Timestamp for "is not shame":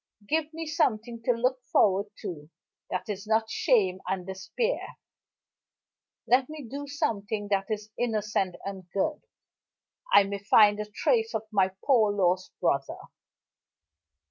3.07-4.01